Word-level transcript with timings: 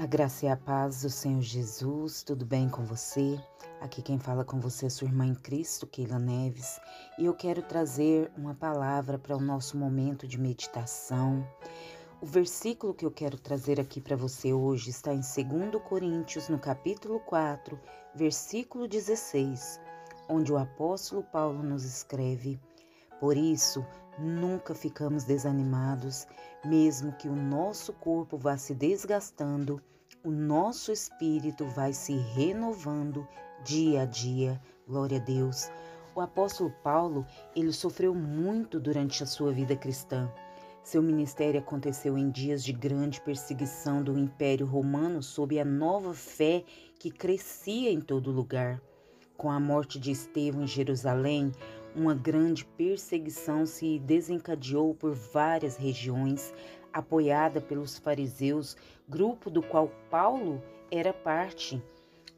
A 0.00 0.06
graça 0.06 0.46
e 0.46 0.48
a 0.48 0.56
paz 0.56 1.02
do 1.02 1.10
Senhor 1.10 1.42
Jesus, 1.42 2.22
tudo 2.22 2.46
bem 2.46 2.70
com 2.70 2.82
você? 2.82 3.38
Aqui 3.82 4.00
quem 4.00 4.18
fala 4.18 4.46
com 4.46 4.58
você 4.58 4.86
é 4.86 4.88
sua 4.88 5.06
irmã 5.06 5.26
em 5.26 5.34
Cristo, 5.34 5.86
Keila 5.86 6.18
Neves, 6.18 6.80
e 7.18 7.26
eu 7.26 7.34
quero 7.34 7.60
trazer 7.60 8.32
uma 8.34 8.54
palavra 8.54 9.18
para 9.18 9.36
o 9.36 9.40
nosso 9.42 9.76
momento 9.76 10.26
de 10.26 10.40
meditação. 10.40 11.46
O 12.18 12.24
versículo 12.24 12.94
que 12.94 13.04
eu 13.04 13.10
quero 13.10 13.38
trazer 13.38 13.78
aqui 13.78 14.00
para 14.00 14.16
você 14.16 14.54
hoje 14.54 14.88
está 14.88 15.12
em 15.12 15.20
2 15.20 15.82
Coríntios, 15.86 16.48
no 16.48 16.58
capítulo 16.58 17.20
4, 17.20 17.78
versículo 18.14 18.88
16, 18.88 19.78
onde 20.30 20.50
o 20.50 20.56
apóstolo 20.56 21.22
Paulo 21.24 21.62
nos 21.62 21.84
escreve: 21.84 22.58
Por 23.20 23.36
isso, 23.36 23.84
nunca 24.20 24.74
ficamos 24.74 25.24
desanimados, 25.24 26.26
mesmo 26.64 27.12
que 27.12 27.28
o 27.28 27.34
nosso 27.34 27.92
corpo 27.92 28.36
vá 28.36 28.56
se 28.56 28.74
desgastando, 28.74 29.80
o 30.22 30.30
nosso 30.30 30.92
espírito 30.92 31.64
vai 31.64 31.92
se 31.92 32.12
renovando 32.12 33.26
dia 33.64 34.02
a 34.02 34.04
dia. 34.04 34.60
Glória 34.86 35.18
a 35.18 35.20
Deus. 35.20 35.70
O 36.14 36.20
apóstolo 36.20 36.70
Paulo, 36.82 37.24
ele 37.56 37.72
sofreu 37.72 38.14
muito 38.14 38.78
durante 38.78 39.22
a 39.22 39.26
sua 39.26 39.52
vida 39.52 39.74
cristã. 39.76 40.30
Seu 40.82 41.02
ministério 41.02 41.60
aconteceu 41.60 42.18
em 42.18 42.30
dias 42.30 42.64
de 42.64 42.72
grande 42.72 43.20
perseguição 43.20 44.02
do 44.02 44.18
Império 44.18 44.66
Romano 44.66 45.22
sob 45.22 45.58
a 45.58 45.64
nova 45.64 46.12
fé 46.12 46.64
que 46.98 47.10
crescia 47.10 47.90
em 47.90 48.00
todo 48.00 48.30
lugar. 48.30 48.82
Com 49.40 49.50
a 49.50 49.58
morte 49.58 49.98
de 49.98 50.10
Estevão 50.10 50.64
em 50.64 50.66
Jerusalém, 50.66 51.50
uma 51.96 52.14
grande 52.14 52.62
perseguição 52.76 53.64
se 53.64 53.98
desencadeou 54.00 54.94
por 54.94 55.14
várias 55.14 55.78
regiões, 55.78 56.52
apoiada 56.92 57.58
pelos 57.58 57.96
fariseus, 57.96 58.76
grupo 59.08 59.48
do 59.48 59.62
qual 59.62 59.90
Paulo 60.10 60.62
era 60.90 61.10
parte. 61.14 61.82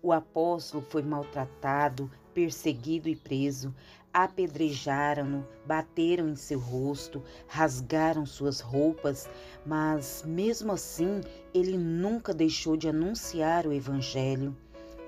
O 0.01 0.13
apóstolo 0.13 0.81
foi 0.91 1.03
maltratado, 1.03 2.09
perseguido 2.33 3.09
e 3.09 3.17
preso. 3.17 3.75
Apedrejaram-no, 4.13 5.45
bateram 5.67 6.29
em 6.29 6.37
seu 6.37 6.61
rosto, 6.61 7.21
rasgaram 7.49 8.25
suas 8.25 8.61
roupas, 8.61 9.29
mas 9.67 10.23
mesmo 10.25 10.71
assim 10.71 11.21
ele 11.53 11.77
nunca 11.77 12.33
deixou 12.33 12.77
de 12.77 12.89
anunciar 12.89 13.67
o 13.67 13.73
Evangelho. 13.73 14.57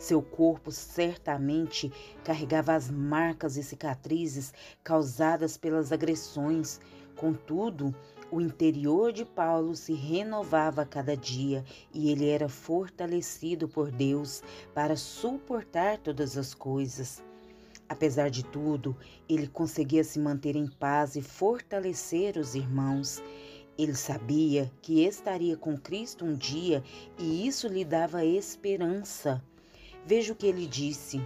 Seu 0.05 0.21
corpo 0.21 0.71
certamente 0.71 1.91
carregava 2.23 2.75
as 2.75 2.91
marcas 2.91 3.57
e 3.57 3.63
cicatrizes 3.63 4.53
causadas 4.83 5.57
pelas 5.57 5.93
agressões. 5.93 6.79
Contudo, 7.17 7.97
o 8.31 8.39
interior 8.39 9.15
de 9.15 9.25
Paulo 9.25 9.75
se 9.75 9.95
renovava 9.95 10.83
a 10.83 10.85
cada 10.85 11.17
dia 11.17 11.65
e 11.91 12.11
ele 12.11 12.29
era 12.29 12.51
fortalecido 12.51 13.67
por 13.67 13.91
Deus 13.91 14.43
para 14.75 14.95
suportar 14.95 15.97
todas 15.97 16.37
as 16.37 16.53
coisas. 16.53 17.25
Apesar 17.89 18.29
de 18.29 18.45
tudo, 18.45 18.95
ele 19.27 19.49
conseguia 19.49 20.05
se 20.05 20.19
manter 20.19 20.55
em 20.55 20.67
paz 20.67 21.17
e 21.17 21.23
fortalecer 21.23 22.37
os 22.37 22.55
irmãos. 22.55 23.23
Ele 23.79 23.95
sabia 23.95 24.71
que 24.83 25.03
estaria 25.03 25.57
com 25.57 25.79
Cristo 25.79 26.27
um 26.27 26.35
dia 26.35 26.85
e 27.19 27.49
isso 27.49 27.67
lhe 27.67 27.87
dava 27.87 28.23
esperança. 28.23 29.43
Veja 30.07 30.33
o 30.33 30.37
que 30.37 30.47
ele 30.47 30.67
disse. 30.67 31.21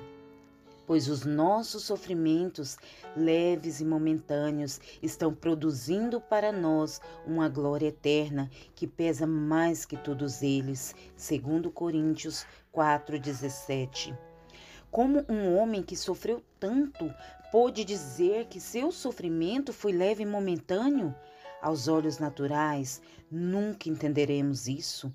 Pois 0.86 1.08
os 1.08 1.24
nossos 1.24 1.82
sofrimentos, 1.82 2.78
leves 3.14 3.80
e 3.80 3.84
momentâneos, 3.84 4.80
estão 5.02 5.34
produzindo 5.34 6.20
para 6.20 6.50
nós 6.50 7.00
uma 7.26 7.48
glória 7.48 7.88
eterna 7.88 8.48
que 8.74 8.86
pesa 8.86 9.26
mais 9.26 9.84
que 9.84 9.96
todos 9.96 10.42
eles. 10.42 10.94
Segundo 11.16 11.70
Coríntios 11.70 12.46
4:17. 12.72 14.16
Como 14.90 15.26
um 15.28 15.56
homem 15.56 15.82
que 15.82 15.96
sofreu 15.96 16.42
tanto 16.58 17.12
pôde 17.50 17.84
dizer 17.84 18.46
que 18.46 18.60
seu 18.60 18.90
sofrimento 18.92 19.72
foi 19.72 19.92
leve 19.92 20.22
e 20.22 20.26
momentâneo? 20.26 21.14
Aos 21.60 21.88
olhos 21.88 22.18
naturais, 22.18 23.02
nunca 23.30 23.88
entenderemos 23.88 24.68
isso. 24.68 25.12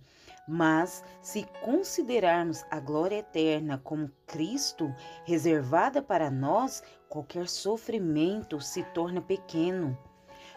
Mas, 0.48 1.04
se 1.22 1.46
considerarmos 1.64 2.66
a 2.70 2.80
glória 2.80 3.18
eterna 3.18 3.80
como 3.82 4.12
Cristo 4.28 4.94
reservada 5.24 6.02
para 6.02 6.30
nós, 6.30 6.84
qualquer 7.08 7.48
sofrimento 7.48 8.60
se 8.60 8.84
torna 8.84 9.22
pequeno. 9.22 9.98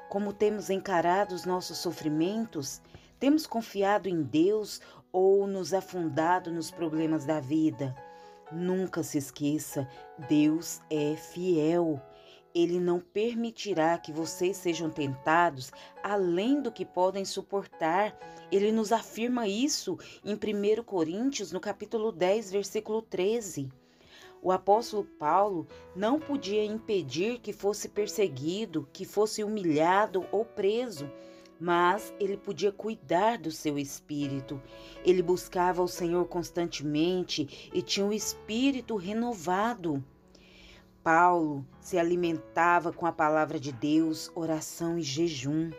Como 0.08 0.32
temos 0.32 0.70
encarado 0.70 1.34
os 1.34 1.44
nossos 1.44 1.78
sofrimentos? 1.78 2.80
Temos 3.18 3.46
confiado 3.46 4.08
em 4.08 4.22
Deus 4.22 4.80
ou 5.12 5.46
nos 5.46 5.72
afundado 5.72 6.50
nos 6.50 6.70
problemas 6.70 7.24
da 7.24 7.40
vida? 7.40 7.94
Nunca 8.52 9.02
se 9.02 9.18
esqueça, 9.18 9.88
Deus 10.28 10.80
é 10.90 11.16
fiel. 11.16 12.00
Ele 12.58 12.80
não 12.80 13.00
permitirá 13.00 13.98
que 13.98 14.10
vocês 14.10 14.56
sejam 14.56 14.88
tentados 14.88 15.70
além 16.02 16.62
do 16.62 16.72
que 16.72 16.86
podem 16.86 17.22
suportar. 17.22 18.18
Ele 18.50 18.72
nos 18.72 18.92
afirma 18.92 19.46
isso 19.46 19.98
em 20.24 20.32
1 20.32 20.82
Coríntios, 20.82 21.52
no 21.52 21.60
capítulo 21.60 22.10
10, 22.10 22.50
versículo 22.50 23.02
13. 23.02 23.70
O 24.40 24.50
apóstolo 24.50 25.04
Paulo 25.04 25.66
não 25.94 26.18
podia 26.18 26.64
impedir 26.64 27.40
que 27.40 27.52
fosse 27.52 27.90
perseguido, 27.90 28.88
que 28.90 29.04
fosse 29.04 29.44
humilhado 29.44 30.26
ou 30.32 30.42
preso, 30.42 31.12
mas 31.60 32.14
ele 32.18 32.38
podia 32.38 32.72
cuidar 32.72 33.36
do 33.36 33.50
seu 33.50 33.78
espírito. 33.78 34.62
Ele 35.04 35.20
buscava 35.20 35.82
o 35.82 35.88
Senhor 35.88 36.26
constantemente 36.26 37.70
e 37.74 37.82
tinha 37.82 38.06
o 38.06 38.14
espírito 38.14 38.96
renovado. 38.96 40.02
Paulo 41.06 41.64
se 41.80 41.96
alimentava 41.96 42.92
com 42.92 43.06
a 43.06 43.12
palavra 43.12 43.60
de 43.60 43.70
Deus, 43.70 44.28
oração 44.34 44.98
e 44.98 45.02
jejum. 45.02 45.70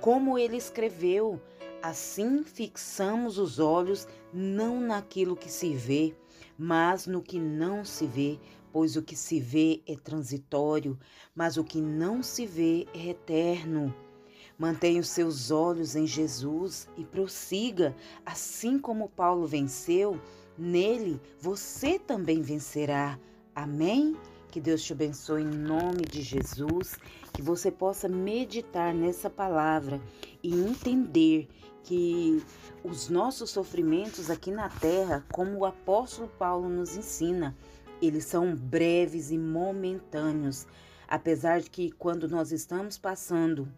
Como 0.00 0.38
ele 0.38 0.56
escreveu, 0.56 1.42
assim 1.82 2.44
fixamos 2.44 3.36
os 3.36 3.58
olhos 3.58 4.06
não 4.32 4.80
naquilo 4.80 5.34
que 5.34 5.50
se 5.50 5.74
vê, 5.74 6.14
mas 6.56 7.08
no 7.08 7.20
que 7.20 7.40
não 7.40 7.84
se 7.84 8.06
vê, 8.06 8.38
pois 8.72 8.94
o 8.94 9.02
que 9.02 9.16
se 9.16 9.40
vê 9.40 9.82
é 9.88 9.96
transitório, 9.96 10.96
mas 11.34 11.56
o 11.56 11.64
que 11.64 11.80
não 11.80 12.22
se 12.22 12.46
vê 12.46 12.86
é 12.94 13.08
eterno. 13.08 13.92
Mantenha 14.56 15.00
os 15.00 15.08
seus 15.08 15.50
olhos 15.50 15.96
em 15.96 16.06
Jesus 16.06 16.88
e 16.96 17.04
prossiga, 17.04 17.92
assim 18.24 18.78
como 18.78 19.08
Paulo 19.08 19.48
venceu, 19.48 20.20
nele 20.56 21.20
você 21.40 21.98
também 21.98 22.40
vencerá. 22.40 23.18
Amém? 23.52 24.16
Que 24.50 24.60
Deus 24.60 24.82
te 24.82 24.92
abençoe 24.92 25.42
em 25.42 25.46
nome 25.46 26.02
de 26.02 26.22
Jesus, 26.22 26.98
que 27.32 27.40
você 27.40 27.70
possa 27.70 28.08
meditar 28.08 28.92
nessa 28.92 29.30
palavra 29.30 30.00
e 30.42 30.52
entender 30.52 31.48
que 31.84 32.42
os 32.82 33.08
nossos 33.08 33.50
sofrimentos 33.50 34.28
aqui 34.28 34.50
na 34.50 34.68
terra, 34.68 35.24
como 35.30 35.58
o 35.58 35.64
apóstolo 35.64 36.28
Paulo 36.36 36.68
nos 36.68 36.96
ensina, 36.96 37.56
eles 38.02 38.24
são 38.24 38.56
breves 38.56 39.30
e 39.30 39.38
momentâneos, 39.38 40.66
apesar 41.06 41.60
de 41.60 41.70
que 41.70 41.92
quando 41.92 42.28
nós 42.28 42.50
estamos 42.50 42.98
passando 42.98 43.68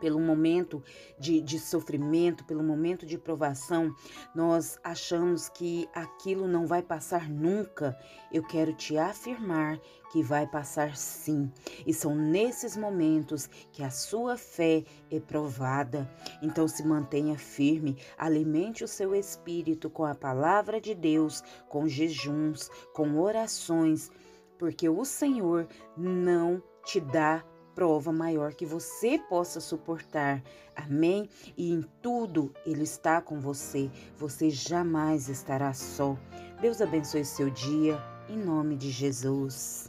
pelo 0.00 0.20
momento 0.20 0.82
de, 1.18 1.40
de 1.40 1.58
sofrimento, 1.58 2.44
pelo 2.44 2.62
momento 2.62 3.06
de 3.06 3.18
provação, 3.18 3.94
nós 4.34 4.78
achamos 4.82 5.48
que 5.48 5.88
aquilo 5.94 6.46
não 6.46 6.66
vai 6.66 6.82
passar 6.82 7.28
nunca. 7.28 7.98
Eu 8.32 8.42
quero 8.42 8.72
te 8.72 8.98
afirmar 8.98 9.80
que 10.14 10.22
vai 10.22 10.46
passar 10.46 10.96
sim. 10.96 11.50
E 11.84 11.92
são 11.92 12.14
nesses 12.14 12.76
momentos 12.76 13.48
que 13.72 13.82
a 13.82 13.90
sua 13.90 14.36
fé 14.36 14.84
é 15.10 15.18
provada. 15.18 16.08
Então 16.40 16.68
se 16.68 16.86
mantenha 16.86 17.36
firme, 17.36 17.96
alimente 18.16 18.84
o 18.84 18.88
seu 18.88 19.14
espírito 19.14 19.90
com 19.90 20.04
a 20.04 20.14
palavra 20.14 20.80
de 20.80 20.94
Deus, 20.94 21.42
com 21.68 21.88
jejuns, 21.88 22.70
com 22.92 23.18
orações, 23.18 24.10
porque 24.58 24.88
o 24.88 25.04
Senhor 25.04 25.66
não 25.96 26.62
te 26.84 27.00
dá 27.00 27.44
prova 27.74 28.12
maior 28.12 28.54
que 28.54 28.64
você 28.64 29.18
possa 29.18 29.60
suportar. 29.60 30.42
Amém? 30.76 31.28
E 31.56 31.72
em 31.72 31.82
tudo 32.02 32.52
Ele 32.64 32.82
está 32.82 33.20
com 33.20 33.40
você. 33.40 33.90
Você 34.16 34.50
jamais 34.50 35.28
estará 35.28 35.72
só. 35.72 36.16
Deus 36.60 36.80
abençoe 36.80 37.24
seu 37.24 37.50
dia. 37.50 38.00
Em 38.28 38.36
nome 38.36 38.76
de 38.76 38.90
Jesus. 38.90 39.86